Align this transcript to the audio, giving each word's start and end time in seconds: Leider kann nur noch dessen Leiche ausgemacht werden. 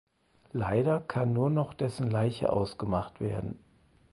Leider 0.53 0.99
kann 0.99 1.31
nur 1.31 1.51
noch 1.51 1.75
dessen 1.75 2.09
Leiche 2.09 2.51
ausgemacht 2.51 3.19
werden. 3.21 3.59